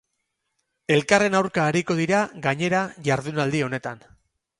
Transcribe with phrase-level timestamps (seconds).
[0.93, 4.03] Elkarren aurka ariko dira gainera jardunaldi honetan.